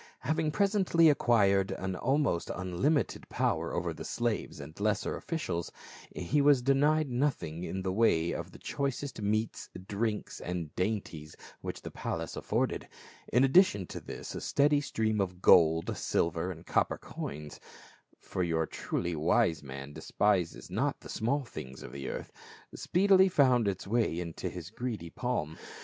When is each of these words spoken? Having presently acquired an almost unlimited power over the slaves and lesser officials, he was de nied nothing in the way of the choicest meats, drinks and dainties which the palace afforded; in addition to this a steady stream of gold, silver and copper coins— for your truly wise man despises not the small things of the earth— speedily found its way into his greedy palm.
Having 0.21 0.49
presently 0.49 1.11
acquired 1.11 1.69
an 1.69 1.95
almost 1.95 2.49
unlimited 2.55 3.29
power 3.29 3.71
over 3.71 3.93
the 3.93 4.03
slaves 4.03 4.59
and 4.59 4.79
lesser 4.79 5.15
officials, 5.15 5.71
he 6.15 6.41
was 6.41 6.63
de 6.63 6.73
nied 6.73 7.07
nothing 7.07 7.63
in 7.63 7.83
the 7.83 7.93
way 7.93 8.31
of 8.31 8.49
the 8.51 8.57
choicest 8.57 9.21
meats, 9.21 9.69
drinks 9.87 10.39
and 10.41 10.73
dainties 10.75 11.35
which 11.61 11.83
the 11.83 11.91
palace 11.91 12.35
afforded; 12.35 12.87
in 13.31 13.43
addition 13.43 13.85
to 13.85 13.99
this 13.99 14.33
a 14.33 14.41
steady 14.41 14.81
stream 14.81 15.21
of 15.21 15.39
gold, 15.39 15.95
silver 15.95 16.49
and 16.49 16.65
copper 16.65 16.97
coins— 16.97 17.59
for 18.29 18.41
your 18.41 18.65
truly 18.65 19.15
wise 19.15 19.61
man 19.61 19.93
despises 19.93 20.71
not 20.71 20.99
the 21.01 21.09
small 21.09 21.45
things 21.45 21.83
of 21.83 21.91
the 21.91 22.09
earth— 22.09 22.31
speedily 22.73 23.29
found 23.29 23.67
its 23.67 23.85
way 23.85 24.19
into 24.19 24.49
his 24.49 24.71
greedy 24.71 25.11
palm. 25.11 25.59